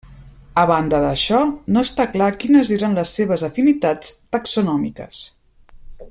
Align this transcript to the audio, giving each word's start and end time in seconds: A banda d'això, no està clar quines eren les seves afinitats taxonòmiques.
A 0.61 0.61
banda 0.69 1.01
d'això, 1.03 1.41
no 1.75 1.83
està 1.89 2.07
clar 2.15 2.29
quines 2.43 2.73
eren 2.79 2.97
les 3.01 3.13
seves 3.21 3.45
afinitats 3.51 4.11
taxonòmiques. 4.37 5.25